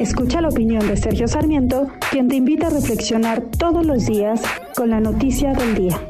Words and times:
Escucha 0.00 0.40
la 0.40 0.48
opinión 0.48 0.88
de 0.88 0.96
Sergio 0.96 1.28
Sarmiento, 1.28 1.88
quien 2.10 2.26
te 2.26 2.36
invita 2.36 2.68
a 2.68 2.70
reflexionar 2.70 3.42
todos 3.58 3.84
los 3.84 4.06
días 4.06 4.40
con 4.74 4.88
la 4.88 4.98
noticia 4.98 5.52
del 5.52 5.74
día. 5.74 6.00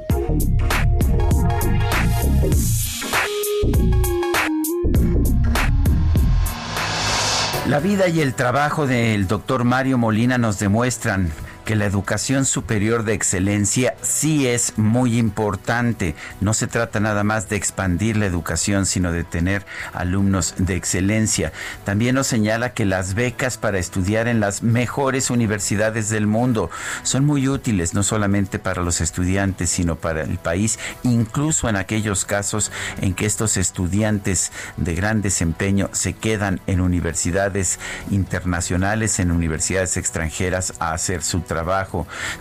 La 7.67 7.81
vida 7.81 8.07
y 8.07 8.21
el 8.21 8.35
trabajo 8.35 8.87
del 8.87 9.27
doctor 9.27 9.65
Mario 9.65 9.99
Molina 9.99 10.39
nos 10.39 10.61
demuestran 10.61 11.33
que 11.71 11.77
la 11.77 11.87
educación 11.87 12.47
superior 12.47 13.05
de 13.05 13.13
excelencia 13.13 13.95
sí 14.03 14.49
es 14.49 14.77
muy 14.77 15.19
importante. 15.19 16.17
No 16.41 16.53
se 16.53 16.67
trata 16.67 16.99
nada 16.99 17.23
más 17.23 17.49
de 17.49 17.55
expandir 17.55 18.17
la 18.17 18.27
educación, 18.27 18.87
sino 18.87 19.13
de 19.13 19.23
tener 19.23 19.65
alumnos 19.93 20.55
de 20.59 20.75
excelencia. 20.75 21.53
También 21.85 22.17
nos 22.17 22.27
señala 22.27 22.75
que 22.75 22.87
las 22.87 23.15
becas 23.15 23.57
para 23.57 23.79
estudiar 23.79 24.27
en 24.27 24.41
las 24.41 24.65
mejores 24.65 25.31
universidades 25.31 26.09
del 26.09 26.27
mundo 26.27 26.71
son 27.05 27.25
muy 27.25 27.47
útiles, 27.47 27.95
no 27.95 28.03
solamente 28.03 28.59
para 28.59 28.83
los 28.83 29.01
estudiantes, 29.01 29.71
sino 29.71 29.95
para 29.95 30.23
el 30.23 30.39
país, 30.39 30.77
incluso 31.05 31.69
en 31.69 31.77
aquellos 31.77 32.25
casos 32.25 32.73
en 33.01 33.15
que 33.15 33.27
estos 33.27 33.57
estudiantes 33.57 34.51
de 34.77 34.97
gran 34.97 35.23
desempeño 35.23 35.89
se 35.93 36.15
quedan 36.15 36.61
en 36.67 36.81
universidades 36.81 37.79
internacionales, 38.11 39.21
en 39.21 39.31
universidades 39.31 39.97
extranjeras 39.97 40.75
a 40.81 40.95
hacer 40.95 41.23
su 41.23 41.43
trabajo 41.43 41.60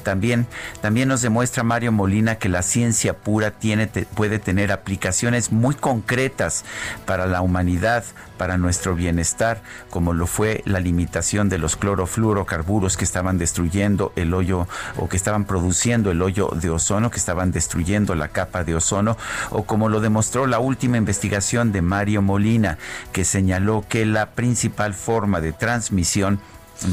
También, 0.04 0.48
también 0.82 1.10
nos 1.10 1.22
demuestra 1.22 1.64
Mario 1.64 1.92
Molina 1.92 2.36
que 2.36 2.50
la 2.50 2.62
ciencia 2.62 3.14
pura 3.14 3.52
tiene, 3.52 3.88
puede 3.88 4.40
tener 4.40 4.72
aplicaciones 4.72 5.52
muy 5.52 5.76
concretas 5.76 6.66
para 7.06 7.26
la 7.26 7.42
humanidad, 7.42 8.04
para 8.38 8.58
nuestro 8.58 8.96
bienestar, 8.96 9.62
como 9.90 10.14
lo 10.14 10.26
fue 10.26 10.64
la 10.66 10.80
limitación 10.80 11.50
de 11.50 11.58
los 11.58 11.76
clorofluorocarburos 11.76 12.96
que 12.96 13.04
estaban 13.04 13.38
destruyendo 13.38 14.14
el 14.16 14.34
hoyo 14.34 14.68
o 14.98 15.10
que 15.10 15.18
estaban 15.18 15.44
produciendo 15.44 16.10
el 16.10 16.22
hoyo 16.22 16.50
de 16.56 16.70
ozono, 16.70 17.12
que 17.12 17.18
estaban 17.18 17.52
destruyendo 17.52 18.16
la 18.16 18.30
capa 18.30 18.64
de 18.64 18.76
ozono, 18.76 19.18
o 19.50 19.64
como 19.64 19.90
lo 19.90 20.00
demostró 20.00 20.48
la 20.48 20.60
última 20.60 20.98
investigación 20.98 21.74
de 21.74 21.82
Mario 21.82 22.22
Molina, 22.22 22.78
que 23.12 23.26
señaló 23.26 23.84
que 23.88 24.06
la 24.06 24.32
principal 24.32 24.94
forma 24.94 25.42
de 25.42 25.52
transmisión 25.52 26.40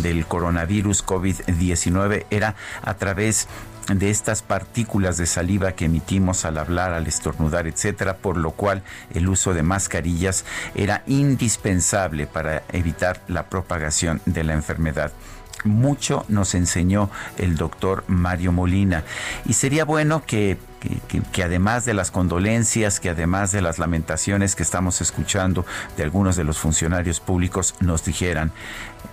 del 0.03 0.27
coronavirus 0.27 1.05
COVID-19 1.05 2.27
era 2.31 2.55
a 2.83 2.95
través 2.95 3.49
de 3.95 4.11
estas 4.11 4.43
partículas 4.43 5.17
de 5.17 5.27
saliva 5.27 5.73
que 5.73 5.85
emitimos 5.85 6.45
al 6.45 6.59
hablar, 6.59 6.93
al 6.93 7.07
estornudar, 7.07 7.67
etcétera, 7.67 8.17
por 8.17 8.37
lo 8.37 8.51
cual 8.51 8.83
el 9.15 9.29
uso 9.29 9.55
de 9.55 9.63
mascarillas 9.63 10.45
era 10.75 11.03
indispensable 11.07 12.27
para 12.27 12.65
evitar 12.73 13.23
la 13.29 13.49
propagación 13.49 14.21
de 14.27 14.45
la 14.45 14.55
enfermedad 14.55 15.13
mucho 15.65 16.25
nos 16.29 16.55
enseñó 16.55 17.11
el 17.39 17.57
doctor 17.57 18.05
Mario 18.07 18.53
Molina. 18.53 19.05
Y 19.47 19.55
sería 19.55 19.85
bueno 19.85 20.23
que, 20.25 20.59
que, 21.33 21.43
además 21.43 21.85
de 21.85 21.95
las 21.95 22.11
condolencias, 22.11 23.01
que 23.01 23.11
además 23.11 23.53
de 23.53 23.63
las 23.63 23.79
lamentaciones 23.79 24.55
que 24.55 24.63
estamos 24.63 25.01
escuchando 25.01 25.65
de 25.97 26.03
algunos 26.03 26.37
de 26.37 26.45
los 26.45 26.59
funcionarios 26.59 27.21
públicos, 27.21 27.75
nos 27.81 28.05
dijeran, 28.05 28.53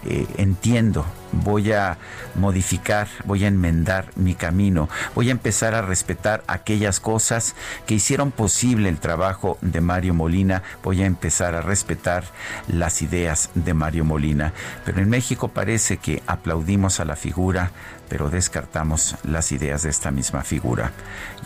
eh, 0.05 0.27
entiendo, 0.37 1.05
voy 1.31 1.71
a 1.71 1.97
modificar, 2.35 3.07
voy 3.25 3.45
a 3.45 3.47
enmendar 3.47 4.07
mi 4.15 4.35
camino, 4.35 4.89
voy 5.15 5.29
a 5.29 5.31
empezar 5.31 5.75
a 5.75 5.81
respetar 5.81 6.43
aquellas 6.47 6.99
cosas 6.99 7.55
que 7.85 7.95
hicieron 7.95 8.31
posible 8.31 8.89
el 8.89 8.99
trabajo 8.99 9.57
de 9.61 9.81
Mario 9.81 10.13
Molina, 10.13 10.63
voy 10.83 11.03
a 11.03 11.05
empezar 11.05 11.55
a 11.55 11.61
respetar 11.61 12.25
las 12.67 13.01
ideas 13.01 13.49
de 13.55 13.73
Mario 13.73 14.03
Molina. 14.03 14.53
Pero 14.85 15.01
en 15.01 15.09
México 15.09 15.47
parece 15.47 15.97
que 15.97 16.21
aplaudimos 16.27 16.99
a 16.99 17.05
la 17.05 17.15
figura, 17.15 17.71
pero 18.09 18.29
descartamos 18.29 19.15
las 19.23 19.51
ideas 19.51 19.83
de 19.83 19.89
esta 19.89 20.11
misma 20.11 20.43
figura. 20.43 20.91